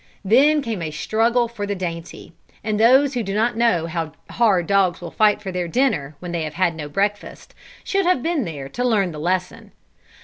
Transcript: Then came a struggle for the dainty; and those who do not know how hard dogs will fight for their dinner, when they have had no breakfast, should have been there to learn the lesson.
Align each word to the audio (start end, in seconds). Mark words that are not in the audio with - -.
Then 0.25 0.63
came 0.63 0.81
a 0.81 0.89
struggle 0.89 1.47
for 1.47 1.67
the 1.67 1.75
dainty; 1.75 2.33
and 2.63 2.79
those 2.79 3.13
who 3.13 3.21
do 3.21 3.35
not 3.35 3.55
know 3.55 3.85
how 3.85 4.13
hard 4.31 4.65
dogs 4.65 4.99
will 4.99 5.11
fight 5.11 5.43
for 5.43 5.51
their 5.51 5.67
dinner, 5.67 6.15
when 6.19 6.31
they 6.31 6.41
have 6.41 6.55
had 6.55 6.73
no 6.73 6.89
breakfast, 6.89 7.53
should 7.83 8.07
have 8.07 8.23
been 8.23 8.43
there 8.43 8.67
to 8.69 8.83
learn 8.83 9.11
the 9.11 9.19
lesson. 9.19 9.73